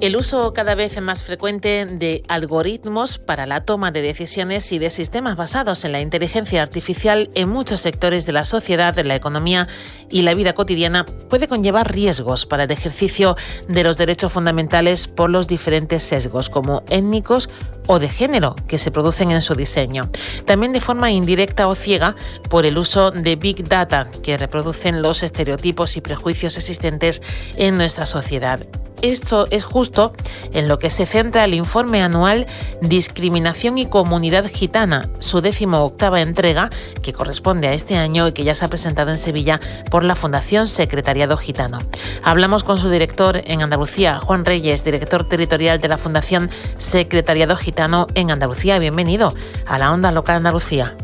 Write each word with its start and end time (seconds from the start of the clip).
El 0.00 0.16
uso 0.16 0.54
cada 0.54 0.74
vez 0.74 0.98
más 1.02 1.22
frecuente 1.22 1.84
de 1.84 2.22
algoritmos 2.26 3.18
para 3.18 3.44
la 3.44 3.66
toma 3.66 3.90
de 3.90 4.00
decisiones 4.00 4.72
y 4.72 4.78
de 4.78 4.88
sistemas 4.88 5.36
basados 5.36 5.84
en 5.84 5.92
la 5.92 6.00
inteligencia 6.00 6.62
artificial 6.62 7.30
en 7.34 7.50
muchos 7.50 7.82
sectores 7.82 8.24
de 8.24 8.32
la 8.32 8.46
sociedad, 8.46 8.98
la 8.98 9.14
economía 9.14 9.68
y 10.08 10.22
la 10.22 10.32
vida 10.32 10.54
cotidiana 10.54 11.04
puede 11.04 11.48
conllevar 11.48 11.92
riesgos 11.92 12.46
para 12.46 12.62
el 12.62 12.70
ejercicio 12.70 13.36
de 13.68 13.84
los 13.84 13.98
derechos 13.98 14.32
fundamentales 14.32 15.06
por 15.06 15.28
los 15.28 15.46
diferentes 15.46 16.02
sesgos 16.02 16.48
como 16.48 16.82
étnicos 16.88 17.50
o 17.86 17.98
de 17.98 18.08
género 18.08 18.56
que 18.66 18.78
se 18.78 18.90
producen 18.90 19.30
en 19.32 19.42
su 19.42 19.54
diseño. 19.54 20.10
También 20.46 20.72
de 20.72 20.80
forma 20.80 21.10
indirecta 21.10 21.68
o 21.68 21.74
ciega 21.74 22.16
por 22.48 22.64
el 22.64 22.78
uso 22.78 23.10
de 23.10 23.36
Big 23.36 23.68
Data 23.68 24.10
que 24.22 24.38
reproducen 24.38 25.02
los 25.02 25.22
estereotipos 25.22 25.98
y 25.98 26.00
prejuicios 26.00 26.56
existentes 26.56 27.20
en 27.56 27.76
nuestra 27.76 28.06
sociedad. 28.06 28.66
Esto 29.02 29.46
es 29.50 29.64
justo 29.64 30.12
en 30.52 30.68
lo 30.68 30.78
que 30.78 30.90
se 30.90 31.06
centra 31.06 31.44
el 31.44 31.54
informe 31.54 32.02
anual 32.02 32.46
Discriminación 32.82 33.78
y 33.78 33.86
Comunidad 33.86 34.46
Gitana, 34.46 35.08
su 35.20 35.40
décimo 35.40 35.84
octava 35.84 36.20
entrega, 36.20 36.68
que 37.02 37.14
corresponde 37.14 37.68
a 37.68 37.72
este 37.72 37.96
año 37.96 38.28
y 38.28 38.32
que 38.32 38.44
ya 38.44 38.54
se 38.54 38.66
ha 38.66 38.68
presentado 38.68 39.10
en 39.10 39.16
Sevilla 39.16 39.58
por 39.90 40.04
la 40.04 40.14
Fundación 40.14 40.68
Secretariado 40.68 41.38
Gitano. 41.38 41.78
Hablamos 42.22 42.62
con 42.62 42.78
su 42.78 42.90
director 42.90 43.40
en 43.46 43.62
Andalucía, 43.62 44.18
Juan 44.18 44.44
Reyes, 44.44 44.84
director 44.84 45.24
territorial 45.24 45.80
de 45.80 45.88
la 45.88 45.96
Fundación 45.96 46.50
Secretariado 46.76 47.56
Gitano 47.56 48.06
en 48.14 48.30
Andalucía. 48.30 48.78
Bienvenido 48.78 49.34
a 49.66 49.78
la 49.78 49.92
Onda 49.92 50.12
Local 50.12 50.36
Andalucía. 50.36 50.94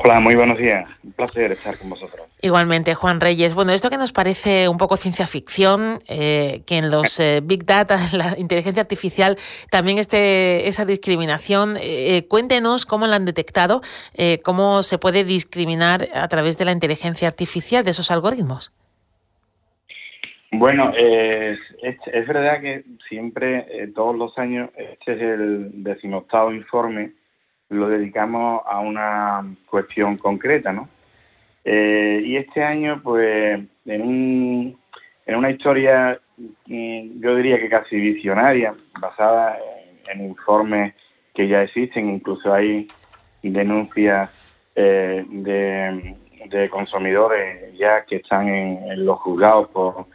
Hola, 0.00 0.20
muy 0.20 0.36
buenos 0.36 0.58
días. 0.58 0.88
Un 1.02 1.12
placer 1.12 1.50
estar 1.50 1.76
con 1.76 1.90
vosotros. 1.90 2.28
Igualmente, 2.40 2.94
Juan 2.94 3.20
Reyes. 3.20 3.54
Bueno, 3.54 3.72
esto 3.72 3.90
que 3.90 3.96
nos 3.96 4.12
parece 4.12 4.68
un 4.68 4.78
poco 4.78 4.96
ciencia 4.96 5.26
ficción, 5.26 5.98
eh, 6.08 6.62
que 6.66 6.78
en 6.78 6.92
los 6.92 7.18
eh, 7.18 7.40
Big 7.42 7.66
Data, 7.66 7.98
la 8.12 8.38
inteligencia 8.38 8.80
artificial, 8.80 9.36
también 9.72 9.98
esté 9.98 10.68
esa 10.68 10.84
discriminación. 10.84 11.76
Eh, 11.82 12.26
cuéntenos 12.28 12.86
cómo 12.86 13.08
la 13.08 13.16
han 13.16 13.24
detectado, 13.24 13.80
cómo 14.44 14.84
se 14.84 14.98
puede 14.98 15.24
discriminar 15.24 16.06
a 16.14 16.28
través 16.28 16.56
de 16.58 16.64
la 16.64 16.72
inteligencia 16.72 17.26
artificial, 17.26 17.84
de 17.84 17.90
esos 17.90 18.12
algoritmos. 18.12 18.72
Bueno, 20.52 20.92
es, 20.96 21.58
es, 21.82 22.26
verdad 22.26 22.60
que 22.60 22.84
siempre, 23.08 23.66
todos 23.94 24.16
los 24.16 24.38
años, 24.38 24.70
este 24.76 25.14
es 25.14 25.22
el 25.22 25.82
decimoctavo 25.82 26.52
informe 26.52 27.17
lo 27.70 27.88
dedicamos 27.88 28.62
a 28.66 28.80
una 28.80 29.44
cuestión 29.68 30.16
concreta, 30.16 30.72
¿no? 30.72 30.88
Eh, 31.64 32.22
y 32.24 32.36
este 32.36 32.62
año, 32.62 33.00
pues, 33.02 33.60
en, 33.84 34.02
un, 34.02 34.78
en 35.26 35.36
una 35.36 35.50
historia, 35.50 36.18
mm, 36.38 37.20
yo 37.20 37.36
diría 37.36 37.58
que 37.58 37.68
casi 37.68 37.96
visionaria, 37.96 38.74
basada 38.98 39.58
en, 40.10 40.24
informes 40.24 40.94
que 41.34 41.46
ya 41.46 41.62
existen, 41.62 42.08
incluso 42.08 42.52
hay 42.52 42.88
denuncias 43.42 44.30
eh, 44.74 45.24
de, 45.28 46.16
consumidores 46.70 47.76
ya 47.76 48.04
que 48.04 48.16
están 48.16 48.48
en, 48.48 49.04
los 49.04 49.18
juzgados 49.18 49.68
por, 49.68 50.06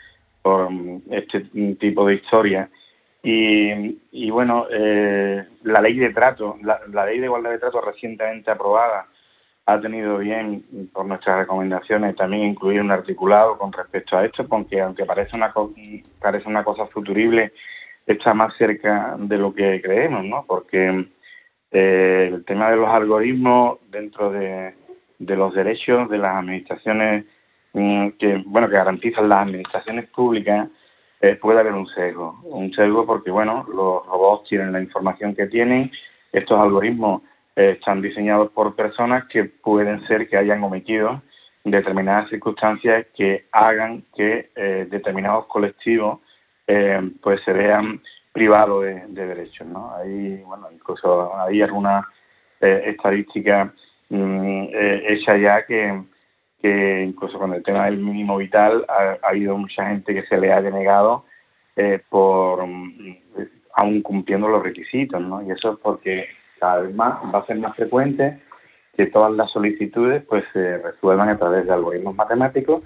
por 0.41 0.69
este 1.11 1.41
tipo 1.79 2.07
de 2.07 2.15
historias. 2.15 2.69
Y, 3.25 4.29
bueno, 4.31 4.67
eh, 4.69 5.45
la 5.63 5.81
ley 5.81 5.97
de 5.97 6.09
trato, 6.09 6.57
la, 6.61 7.05
ley 7.05 7.19
de 7.19 7.25
igualdad 7.25 7.51
de 7.51 7.59
trato 7.59 7.79
recientemente 7.79 8.51
aprobada 8.51 9.07
ha 9.65 9.79
tenido 9.79 10.17
bien, 10.17 10.89
por 10.91 11.05
nuestras 11.05 11.37
recomendaciones, 11.37 12.17
también 12.17 12.43
incluir 12.49 12.81
un 12.81 12.91
articulado 12.91 13.57
con 13.57 13.71
respecto 13.71 14.17
a 14.17 14.25
esto, 14.25 14.45
porque 14.45 14.81
aunque 14.81 15.05
parece 15.05 15.37
una, 15.37 15.53
parece 16.19 16.49
una 16.49 16.65
cosa 16.65 16.85
futurible, 16.87 17.53
está 18.05 18.33
más 18.33 18.53
cerca 18.57 19.15
de 19.17 19.37
lo 19.37 19.53
que 19.53 19.81
creemos, 19.81 20.25
¿no? 20.25 20.43
Porque 20.45 21.07
eh, 21.71 22.29
el 22.33 22.43
tema 22.43 22.71
de 22.71 22.75
los 22.75 22.89
algoritmos 22.89 23.79
dentro 23.89 24.31
de, 24.31 24.75
de 25.17 25.35
los 25.37 25.53
derechos 25.53 26.09
de 26.09 26.17
las 26.17 26.35
administraciones 26.35 27.25
mm, 27.71 28.09
que, 28.19 28.43
bueno, 28.45 28.67
que 28.67 28.75
garantizan 28.75 29.29
las 29.29 29.43
administraciones 29.43 30.09
públicas, 30.09 30.67
eh, 31.23 31.37
puede 31.37 31.61
haber 31.61 31.71
un 31.71 31.87
sesgo. 31.87 32.41
Un 32.43 32.73
sesgo 32.73 33.05
porque, 33.05 33.31
bueno, 33.31 33.65
los 33.69 34.05
robots 34.05 34.49
tienen 34.49 34.73
la 34.73 34.81
información 34.81 35.33
que 35.33 35.47
tienen, 35.47 35.89
estos 36.33 36.59
algoritmos 36.59 37.21
eh, 37.55 37.77
están 37.79 38.01
diseñados 38.01 38.51
por 38.51 38.75
personas 38.75 39.23
que 39.29 39.45
pueden 39.45 40.05
ser 40.05 40.27
que 40.27 40.35
hayan 40.35 40.61
omitido 40.61 41.21
determinadas 41.63 42.29
circunstancias 42.29 43.05
que 43.15 43.47
hagan 43.53 44.03
que 44.13 44.51
eh, 44.53 44.85
determinados 44.91 45.45
colectivos 45.45 46.19
pues 47.21 47.41
se 47.43 47.53
vean 47.53 48.01
privados 48.33 48.83
de, 48.83 49.25
derechos, 49.25 49.67
¿no? 49.67 49.93
Hay, 49.95 50.37
bueno, 50.43 50.69
incluso 50.71 51.37
hay 51.37 51.61
alguna 51.61 52.07
estadística 52.59 53.73
mm, 54.09 54.67
hecha 54.71 55.37
ya 55.37 55.65
que 55.65 56.03
que 56.63 57.03
incluso 57.03 57.37
con 57.37 57.53
el 57.53 57.61
tema 57.61 57.85
del 57.85 57.97
mínimo 57.97 58.37
vital 58.37 58.85
ha, 58.87 59.17
habido 59.27 59.57
mucha 59.57 59.85
gente 59.89 60.13
que 60.13 60.25
se 60.27 60.37
le 60.37 60.53
ha 60.53 60.61
denegado 60.61 61.25
eh, 61.75 61.99
por 62.09 62.65
mm, 62.65 63.17
aún 63.75 64.01
cumpliendo 64.01 64.47
los 64.47 64.63
requisitos, 64.63 65.21
¿no? 65.21 65.41
Y 65.41 65.51
eso 65.51 65.73
es 65.73 65.79
porque 65.79 66.29
cada 66.61 66.83
vez 66.83 66.95
más 66.95 67.15
va 67.35 67.39
a 67.39 67.45
ser 67.45 67.57
más 67.57 67.75
frecuente 67.75 68.39
que 68.95 69.07
todas 69.07 69.33
las 69.33 69.51
solicitudes 69.51 70.23
pues 70.23 70.45
se 70.53 70.77
resuelvan 70.77 71.27
a 71.27 71.37
través 71.37 71.65
de 71.65 71.73
algoritmos 71.73 72.15
matemáticos 72.15 72.81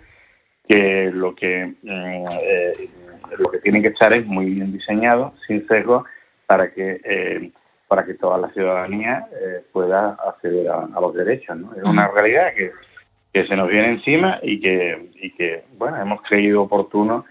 que 0.67 1.11
lo 1.13 1.35
que 1.35 1.75
mm, 1.83 2.25
eh, 2.41 2.89
lo 3.37 3.51
que 3.51 3.59
tiene 3.59 3.83
que 3.83 3.89
estar 3.89 4.11
es 4.11 4.25
muy 4.25 4.45
bien 4.55 4.73
diseñado, 4.73 5.35
sin 5.45 5.67
sesgo, 5.67 6.03
para 6.47 6.73
que 6.73 6.99
eh, 7.03 7.51
para 7.87 8.05
que 8.05 8.15
toda 8.15 8.39
la 8.39 8.49
ciudadanía 8.49 9.27
pueda 9.71 10.17
acceder 10.27 10.67
a, 10.67 10.89
a, 10.93 10.99
los 10.99 11.13
derechos. 11.13 11.55
¿no? 11.55 11.73
Es 11.75 11.83
una 11.83 12.07
realidad 12.07 12.53
que 12.53 12.71
que 13.41 13.47
se 13.47 13.55
nos 13.55 13.69
viene 13.69 13.89
encima 13.89 14.39
y 14.41 14.59
que, 14.59 15.11
y 15.21 15.31
que 15.31 15.63
bueno, 15.77 16.01
hemos 16.01 16.21
creído 16.23 16.63
oportuno 16.63 17.25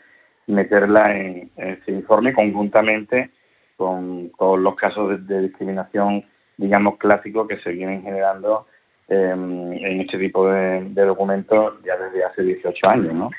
meterla 0.47 1.17
en, 1.17 1.51
este 1.57 1.91
informe 1.91 2.33
conjuntamente 2.33 3.31
con 3.77 4.31
todos 4.39 4.59
los 4.61 4.77
casos 4.77 5.27
de, 5.27 5.41
discriminación, 5.43 6.25
digamos, 6.57 6.97
clásicos 6.99 7.49
que 7.49 7.59
se 7.59 7.73
vienen 7.73 8.03
generando 8.03 8.67
em, 9.09 9.73
en 9.73 10.01
este 10.01 10.17
tipo 10.19 10.49
de, 10.49 10.83
documentos 10.95 11.75
ya 11.85 11.97
desde 11.97 12.25
hace 12.25 12.43
18 12.43 12.89
años, 12.89 13.13
¿no? 13.13 13.31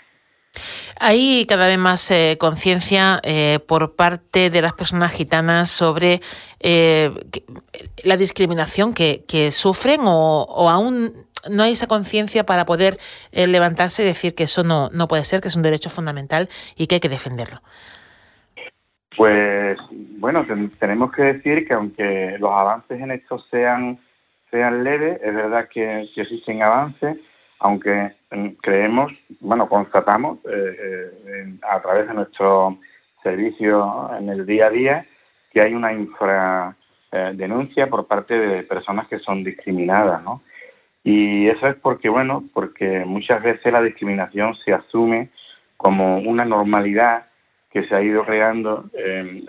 Hay 0.99 1.45
cada 1.47 1.67
vez 1.67 1.77
más 1.77 2.09
eh, 2.11 2.37
conciencia 2.39 3.19
eh, 3.23 3.59
por 3.65 3.95
parte 3.95 4.49
de 4.49 4.61
las 4.61 4.73
personas 4.73 5.11
gitanas 5.11 5.69
sobre 5.69 6.21
eh, 6.59 7.11
la 8.03 8.17
discriminación 8.17 8.93
que, 8.93 9.23
que 9.27 9.51
sufren 9.51 10.01
o, 10.05 10.41
o, 10.41 10.69
aún 10.69 11.26
no 11.49 11.63
hay 11.63 11.73
esa 11.73 11.87
conciencia 11.87 12.45
para 12.45 12.65
poder 12.65 12.97
eh, 13.31 13.47
levantarse 13.47 14.03
y 14.03 14.05
decir 14.05 14.35
que 14.35 14.43
eso 14.43 14.63
no, 14.63 14.89
no 14.91 15.07
puede 15.07 15.23
ser, 15.23 15.41
que 15.41 15.47
es 15.47 15.55
un 15.55 15.63
derecho 15.63 15.89
fundamental 15.89 16.49
y 16.75 16.87
que 16.87 16.95
hay 16.95 17.01
que 17.01 17.09
defenderlo. 17.09 17.61
Pues 19.17 19.77
bueno, 19.89 20.45
tenemos 20.79 21.11
que 21.11 21.23
decir 21.23 21.67
que 21.67 21.73
aunque 21.73 22.37
los 22.39 22.51
avances 22.51 23.01
en 23.01 23.09
esto 23.09 23.39
sean, 23.49 23.99
sean 24.51 24.83
leves, 24.83 25.19
es 25.23 25.33
verdad 25.33 25.67
que, 25.67 26.07
existen 26.15 26.61
avances, 26.61 27.17
aunque 27.59 28.15
mm, 28.29 28.49
creemos, 28.61 29.11
bueno, 29.39 29.67
constatamos 29.67 30.37
eh, 30.45 31.11
eh, 31.25 31.57
a 31.67 31.81
través 31.81 32.07
de 32.07 32.13
nuestro 32.13 32.77
servicio 33.23 34.11
en 34.19 34.29
el 34.29 34.45
día 34.45 34.67
a 34.67 34.69
día 34.69 35.05
que 35.51 35.61
hay 35.61 35.73
una 35.73 35.91
infradenuncia 35.91 37.89
por 37.89 38.05
parte 38.05 38.37
de 38.37 38.61
personas 38.63 39.07
que 39.07 39.17
son 39.17 39.43
discriminadas, 39.43 40.21
¿no? 40.23 40.43
Y 41.09 41.47
eso 41.47 41.67
es 41.67 41.75
porque, 41.77 42.09
bueno, 42.09 42.43
porque 42.53 43.05
muchas 43.05 43.41
veces 43.41 43.71
la 43.71 43.81
discriminación 43.81 44.53
se 44.55 44.73
asume 44.73 45.29
como 45.77 46.17
una 46.17 46.43
normalidad 46.43 47.27
que 47.69 47.85
se 47.85 47.95
ha 47.95 48.01
ido 48.01 48.25
creando 48.25 48.89
en, 48.91 49.45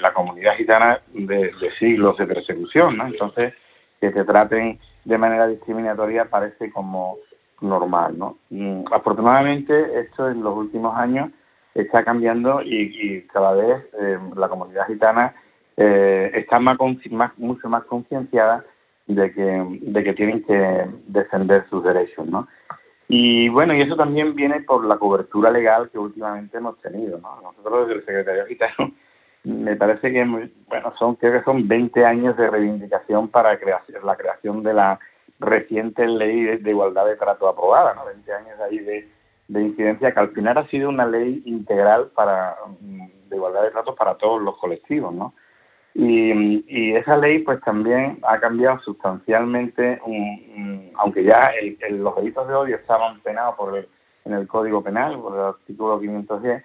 la 0.00 0.14
comunidad 0.14 0.56
gitana 0.56 1.02
de, 1.12 1.52
siglos 1.78 2.16
de 2.16 2.26
persecución, 2.26 2.96
¿no? 2.96 3.08
Entonces, 3.08 3.52
que 4.00 4.10
te 4.10 4.24
traten 4.24 4.78
de 5.04 5.18
manera 5.18 5.46
discriminatoria 5.46 6.30
parece 6.30 6.70
como 6.70 7.18
normal, 7.60 8.16
¿no? 8.16 8.38
Mm, 8.48 8.84
afortunadamente, 8.90 10.00
esto 10.00 10.30
en 10.30 10.42
los 10.42 10.56
últimos 10.56 10.96
años 10.96 11.28
está 11.74 12.04
cambiando 12.04 12.62
y, 12.62 13.20
cada 13.30 13.52
vez 13.52 13.84
eh, 14.00 14.18
la 14.34 14.48
comunidad 14.48 14.86
gitana 14.86 15.34
eh, 15.76 16.30
está 16.32 16.58
más, 16.58 16.78
mucho 17.36 17.68
más 17.68 17.84
concienciada 17.84 18.64
de 19.06 19.32
que, 19.32 19.66
de 19.80 20.04
que 20.04 20.12
tienen 20.14 20.42
que 20.44 20.86
defender 21.06 21.66
sus 21.68 21.82
derechos, 21.84 22.26
¿no? 22.26 22.48
Y 23.08 23.48
bueno, 23.48 23.74
y 23.74 23.82
eso 23.82 23.96
también 23.96 24.34
viene 24.34 24.60
por 24.62 24.84
la 24.84 24.98
cobertura 24.98 25.50
legal 25.50 25.90
que 25.90 25.98
últimamente 25.98 26.58
hemos 26.58 26.76
tenido. 26.80 27.18
¿no? 27.18 27.40
Nosotros 27.40 27.86
desde 27.86 28.00
el 28.00 28.06
Secretario 28.06 28.46
Gitano 28.46 28.92
me 29.44 29.76
parece 29.76 30.12
que 30.12 30.24
bueno 30.24 30.92
son 30.98 31.14
creo 31.14 31.34
que 31.34 31.44
son 31.44 31.68
20 31.68 32.04
años 32.04 32.36
de 32.36 32.50
reivindicación 32.50 33.28
para 33.28 33.56
la 34.02 34.16
creación 34.16 34.64
de 34.64 34.74
la 34.74 34.98
reciente 35.38 36.04
ley 36.08 36.58
de, 36.58 36.70
igualdad 36.70 37.06
de 37.06 37.14
trato 37.14 37.46
aprobada, 37.46 37.94
¿no? 37.94 38.06
20 38.06 38.32
años 38.32 38.60
ahí 38.60 38.78
de, 38.80 39.08
de 39.46 39.62
incidencia 39.62 40.12
que 40.12 40.18
al 40.18 40.30
final 40.30 40.58
ha 40.58 40.66
sido 40.66 40.88
una 40.88 41.06
ley 41.06 41.42
integral 41.44 42.10
para 42.12 42.56
de 42.80 43.36
igualdad 43.36 43.62
de 43.62 43.70
trato 43.70 43.94
para 43.94 44.16
todos 44.16 44.42
los 44.42 44.56
colectivos, 44.58 45.14
¿no? 45.14 45.32
Y, 45.98 46.94
esa 46.94 47.16
ley 47.16 47.38
pues 47.38 47.60
también 47.62 48.18
ha 48.22 48.38
cambiado 48.38 48.78
sustancialmente, 48.80 49.98
aunque 50.96 51.24
ya 51.24 51.52
los 51.90 52.16
delitos 52.16 52.48
de 52.48 52.54
odio 52.54 52.76
estaban 52.76 53.20
penados 53.20 53.54
por 53.56 53.86
en 54.26 54.32
el 54.32 54.46
Código 54.46 54.82
Penal, 54.82 55.18
por 55.18 55.34
el 55.34 55.40
artículo 55.40 56.00
510, 56.00 56.62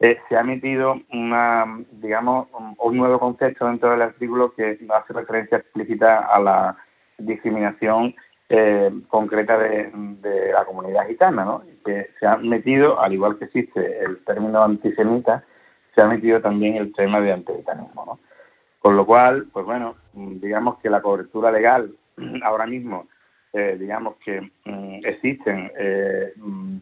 eh, 0.00 0.18
se 0.28 0.36
ha 0.36 0.42
metido 0.42 0.96
una, 1.12 1.66
digamos, 1.92 2.48
un, 2.78 2.96
nuevo 2.96 3.20
concepto 3.20 3.66
dentro 3.66 3.90
del 3.90 4.02
artículo 4.02 4.54
que 4.54 4.78
hace 4.90 5.12
referencia 5.12 5.58
explícita 5.58 6.20
a 6.20 6.40
la 6.40 6.76
discriminación 7.18 8.14
eh, 8.48 8.90
concreta 9.08 9.56
de, 9.58 9.92
la 10.52 10.64
comunidad 10.64 11.06
gitana, 11.06 11.44
¿no? 11.44 11.62
Se 11.84 12.26
ha 12.26 12.36
metido, 12.38 13.00
al 13.00 13.12
igual 13.12 13.38
que 13.38 13.44
existe 13.44 14.00
el 14.00 14.24
término 14.24 14.62
antisemita, 14.64 15.44
se 15.94 16.02
ha 16.02 16.06
metido 16.06 16.40
también 16.40 16.76
el 16.76 16.92
tema 16.92 17.20
de 17.20 17.32
antigitanismo, 17.32 18.04
¿no? 18.04 18.33
Con 18.84 18.98
lo 18.98 19.06
cual, 19.06 19.46
pues 19.50 19.64
bueno, 19.64 19.96
digamos 20.12 20.76
que 20.80 20.90
la 20.90 21.00
cobertura 21.00 21.50
legal 21.50 21.90
ahora 22.44 22.66
mismo, 22.66 23.08
eh, 23.54 23.78
digamos 23.80 24.16
que 24.22 24.42
mm, 24.42 25.06
existen 25.06 25.72
eh, 25.74 26.34
mm, 26.36 26.76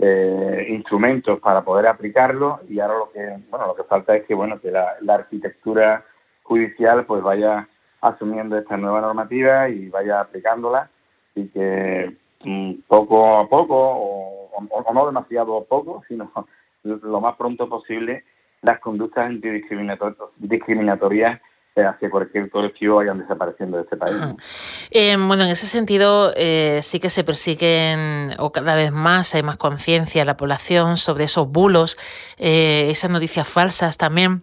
eh, 0.00 0.66
instrumentos 0.68 1.40
para 1.40 1.64
poder 1.64 1.86
aplicarlo 1.86 2.60
y 2.68 2.78
ahora 2.78 2.98
lo 2.98 3.10
que 3.10 3.38
bueno 3.48 3.68
lo 3.68 3.74
que 3.74 3.84
falta 3.84 4.14
es 4.14 4.26
que 4.26 4.34
bueno 4.34 4.60
que 4.60 4.70
la, 4.70 4.98
arquitectura 5.08 6.04
judicial 6.42 7.06
pues 7.06 7.22
vaya 7.22 7.66
asumiendo 8.02 8.58
esta 8.58 8.76
nueva 8.76 9.00
normativa 9.00 9.70
y 9.70 9.88
vaya 9.88 10.20
aplicándola 10.20 10.90
y 11.34 11.48
que 11.48 12.18
mm, 12.44 12.72
poco 12.86 13.38
a 13.38 13.48
poco 13.48 13.74
o, 13.76 14.50
o, 14.52 14.92
no 14.92 15.06
demasiado 15.06 15.64
poco 15.64 16.02
sino 16.06 16.30
lo 16.82 17.20
más 17.22 17.34
pronto 17.36 17.66
posible 17.66 18.24
las 18.62 18.80
conductas 18.80 19.26
antidiscriminatorias 19.26 21.40
hacia 21.84 22.10
cualquier 22.10 22.50
colectivo 22.50 22.96
vayan 22.96 23.18
desapareciendo 23.18 23.76
de 23.76 23.82
este 23.82 23.96
país. 23.96 24.16
Eh, 24.90 25.16
bueno, 25.18 25.44
en 25.44 25.50
ese 25.50 25.66
sentido 25.66 26.32
eh, 26.36 26.80
sí 26.82 27.00
que 27.00 27.10
se 27.10 27.24
persiguen, 27.24 28.30
o 28.38 28.52
cada 28.52 28.74
vez 28.74 28.92
más 28.92 29.34
hay 29.34 29.42
más 29.42 29.56
conciencia 29.56 30.22
en 30.22 30.26
la 30.26 30.36
población 30.36 30.96
sobre 30.96 31.24
esos 31.24 31.50
bulos, 31.50 31.98
eh, 32.38 32.88
esas 32.90 33.10
noticias 33.10 33.48
falsas 33.48 33.98
también 33.98 34.42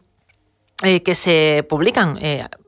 que 1.05 1.15
se 1.15 1.65
publican 1.69 2.19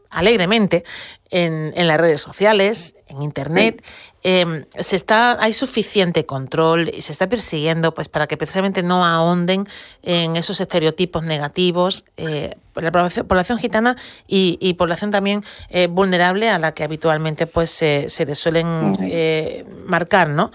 alegremente 0.10 0.86
en, 1.36 1.74
en, 1.76 1.88
las 1.90 2.00
redes 2.00 2.22
sociales, 2.22 2.96
en 3.10 3.22
internet. 3.22 3.84
Em, 4.24 4.64
se 4.70 4.96
está, 4.96 5.38
hay 5.44 5.52
suficiente 5.52 6.26
control 6.26 6.88
y 6.88 7.02
se 7.02 7.12
está 7.12 7.28
persiguiendo 7.28 7.94
pues 7.94 8.08
para 8.08 8.26
que 8.26 8.38
precisamente 8.38 8.84
no 8.84 9.06
ahonden 9.06 9.66
en 10.02 10.38
esos 10.38 10.62
estereotipos 10.62 11.24
negativos 11.24 12.06
eh, 12.16 12.52
la 12.76 12.92
población, 12.92 13.60
gitana 13.60 13.98
y, 14.28 14.74
población 14.76 15.12
también 15.12 15.42
eh, 15.70 15.88
vulnerable 15.88 16.50
a 16.50 16.58
la 16.58 16.74
que 16.74 16.84
habitualmente 16.84 17.48
pues 17.48 17.70
se, 17.70 18.08
se 18.08 18.26
les 18.26 18.40
suelen 18.40 18.98
eh, 19.02 19.66
marcar, 19.86 20.30
¿no? 20.30 20.52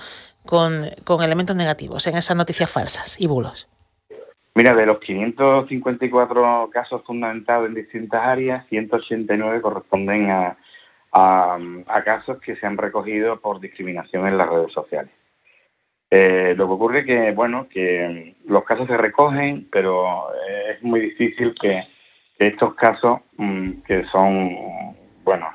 Con, 0.47 0.85
con 1.05 1.23
elementos 1.23 1.57
negativos 1.57 2.07
en 2.07 2.17
esas 2.17 2.37
noticias 2.37 2.71
falsas 2.71 3.21
y 3.21 3.27
bulos. 3.27 3.69
Mira, 4.55 4.75
de 4.75 4.87
los 4.87 4.99
554 5.01 6.71
casos 6.73 7.03
fundamentados 7.05 7.69
en 7.69 7.75
distintas 7.75 8.23
áreas, 8.23 8.67
189 8.69 9.61
corresponden 9.61 10.31
a, 10.31 10.57
a, 11.13 11.59
casos 12.05 12.41
que 12.41 12.57
se 12.57 12.67
han 12.67 12.79
recogido 12.79 13.41
por 13.41 13.61
discriminación 13.61 14.27
en 14.27 14.39
las 14.39 14.49
redes 14.49 14.73
sociales. 14.73 15.13
Eh, 16.11 16.55
lo 16.57 16.67
que 16.67 16.73
ocurre 16.73 17.05
que, 17.05 17.33
bueno, 17.33 17.69
que 17.69 18.35
los 18.47 18.65
casos 18.65 18.89
se 18.89 18.97
recogen, 18.97 19.69
pero 19.71 20.27
es 20.69 20.83
muy 20.83 21.01
difícil 21.01 21.55
que, 21.61 21.83
estos 22.39 22.75
casos, 22.75 23.21
mm, 23.37 23.83
que 23.83 24.05
son, 24.07 24.57
bueno, 25.25 25.51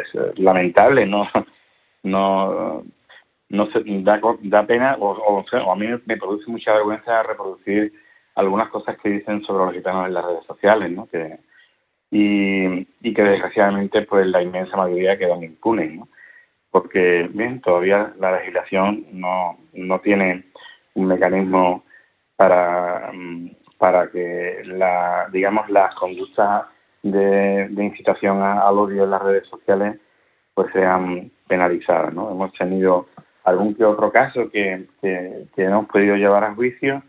es 0.00 0.38
lamentable, 0.38 1.04
no, 1.06 1.28
no, 2.02 2.82
no 3.50 3.66
se, 3.66 3.82
da, 3.84 4.20
da 4.40 4.66
pena, 4.66 4.96
o, 4.98 5.10
o, 5.10 5.70
a 5.70 5.76
mí 5.76 5.86
me 6.06 6.16
produce 6.16 6.50
mucha 6.50 6.72
vergüenza 6.72 7.22
reproducir 7.22 7.92
algunas 8.34 8.68
cosas 8.68 8.96
que 8.98 9.10
dicen 9.10 9.42
sobre 9.44 9.66
los 9.66 9.74
gitanos 9.74 10.06
en 10.06 10.14
las 10.14 10.24
redes 10.24 10.44
sociales, 10.46 10.90
¿no? 10.90 11.06
Que, 11.08 11.38
y, 12.10 12.84
que 13.14 13.22
desgraciadamente 13.22 14.02
pues 14.02 14.26
la 14.26 14.42
inmensa 14.42 14.76
mayoría 14.76 15.18
quedan 15.18 15.42
impunes, 15.42 15.94
¿no? 15.94 16.08
Porque, 16.70 17.28
bien, 17.32 17.60
todavía 17.60 18.12
la 18.18 18.32
legislación 18.32 19.06
no, 19.12 19.58
no 19.72 20.00
tiene 20.00 20.44
un 20.94 21.06
mecanismo 21.06 21.84
para, 22.36 23.10
mm, 23.12 23.50
para 23.78 24.10
que 24.10 24.62
la, 24.64 25.28
digamos, 25.32 25.68
las 25.70 25.94
conductas 25.94 26.64
de, 27.02 27.68
incitación 27.78 28.42
al 28.42 28.78
odio 28.78 29.04
en 29.04 29.10
las 29.10 29.22
redes 29.22 29.48
sociales 29.48 29.98
pues 30.54 30.72
sean 30.72 31.30
penalizadas, 31.46 32.12
¿no? 32.12 32.30
Hemos 32.30 32.52
tenido 32.52 33.06
algún 33.44 33.74
que 33.74 33.84
otro 33.84 34.10
caso 34.10 34.50
que, 34.50 34.86
que, 35.00 35.46
que 35.54 35.64
hemos 35.64 35.86
podido 35.86 36.16
llevar 36.16 36.44
a 36.44 36.54
juicio 36.54 37.02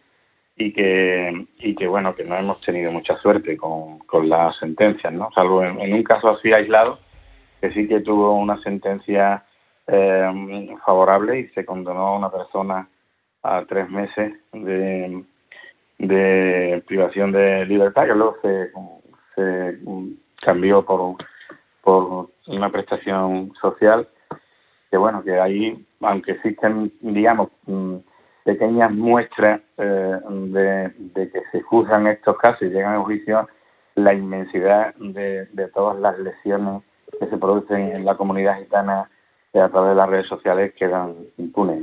y 0.60 0.74
que, 0.74 1.48
y 1.60 1.74
que 1.74 1.88
bueno, 1.88 2.14
que 2.14 2.26
no 2.26 2.36
hemos 2.36 2.60
tenido 2.60 2.92
mucha 2.92 3.18
suerte 3.20 3.56
con, 3.56 4.00
con 4.00 4.28
las 4.28 4.58
sentencias, 4.58 5.14
¿no? 5.14 5.30
Salvo 5.34 5.64
en, 5.64 5.94
un 5.94 6.04
caso 6.04 6.32
así 6.32 6.52
aislado, 6.52 7.00
que 7.62 7.72
sí 7.72 7.88
que 7.88 8.02
tuvo 8.02 8.34
una 8.34 8.62
sentencia 8.62 9.46
eh, 9.88 10.70
favorable 10.86 11.40
y 11.40 11.48
se 11.50 11.66
condenó 11.66 12.08
a 12.08 12.18
una 12.18 12.30
persona 12.30 12.90
a 13.42 13.64
tres 13.70 13.90
meses 13.90 14.34
de, 14.52 15.24
de 15.98 16.84
privación 16.86 17.32
de 17.32 17.66
libertad, 17.66 18.08
que 18.08 18.16
luego 18.16 18.36
se, 18.42 18.72
se 19.36 19.80
cambió 20.42 20.84
por, 20.84 21.16
por 21.82 22.32
una 22.48 22.70
prestación 22.70 23.54
social, 23.62 24.10
que 24.92 24.98
bueno, 24.98 25.24
que 25.24 25.40
ahí, 25.40 25.88
aunque 26.02 26.34
existen, 26.34 26.92
digamos, 27.00 27.48
mm, 27.66 27.96
pequeñas 28.50 28.92
muestras 28.92 29.62
eh, 29.78 30.20
de, 30.28 31.30
que 31.32 31.42
se 31.52 31.62
juzgan 31.62 32.08
estos 32.08 32.36
casos 32.38 32.64
y 32.64 32.70
llegan 32.70 32.96
a 32.96 33.04
juicio, 33.04 33.48
la 33.94 34.14
inmensidad 34.14 34.96
de, 34.96 35.46
de 35.46 35.68
todas 35.68 36.00
las 36.00 36.18
lesiones 36.18 36.82
que 37.20 37.28
se 37.28 37.38
producen 37.38 37.96
en 37.96 38.06
la 38.06 38.16
comunidad 38.16 38.58
gitana 38.58 39.08
a 39.54 39.70
través 39.70 39.90
de 39.92 39.96
las 39.96 40.10
redes 40.10 40.28
sociales 40.28 40.74
quedan 40.74 41.16
impunes. 41.38 41.80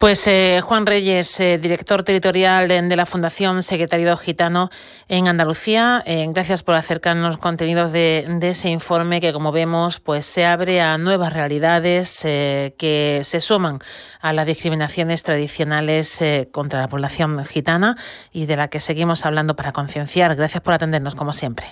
Pues 0.00 0.26
eh, 0.28 0.62
Juan 0.62 0.86
Reyes, 0.86 1.38
eh, 1.40 1.58
director 1.58 2.02
territorial 2.02 2.68
de, 2.68 2.96
la 2.96 3.04
Fundación 3.04 3.62
Secretario 3.62 4.16
Gitano 4.16 4.70
en 5.08 5.28
Andalucía, 5.28 6.02
eh, 6.06 6.24
gracias 6.30 6.62
por 6.62 6.74
acercarnos 6.74 7.36
contenidos 7.36 7.92
de, 7.92 8.24
ese 8.40 8.70
informe 8.70 9.20
que, 9.20 9.34
como 9.34 9.52
vemos, 9.52 10.00
pues 10.00 10.24
se 10.24 10.46
abre 10.46 10.80
a 10.80 10.96
nuevas 10.96 11.34
realidades 11.34 12.22
que 12.22 13.20
se 13.24 13.40
suman 13.42 13.80
a 14.22 14.32
las 14.32 14.46
discriminaciones 14.46 15.22
tradicionales 15.22 16.24
contra 16.50 16.80
la 16.80 16.88
población 16.88 17.44
gitana 17.44 17.94
y 18.32 18.46
de 18.46 18.56
la 18.56 18.68
que 18.68 18.80
seguimos 18.80 19.26
hablando 19.26 19.54
para 19.54 19.72
concienciar. 19.72 20.34
Gracias 20.34 20.62
por 20.62 20.72
atendernos, 20.72 21.14
como 21.14 21.34
siempre. 21.34 21.66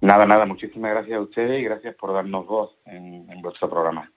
Nada, 0.00 0.26
nada, 0.26 0.44
muchísimas 0.44 0.90
gracias 0.90 1.16
a 1.16 1.20
ustedes 1.20 1.60
y 1.60 1.62
gracias 1.62 1.94
por 1.94 2.12
darnos 2.12 2.48
voz 2.48 2.72
en 2.86 3.40
vuestro 3.42 3.70
programa. 3.70 4.04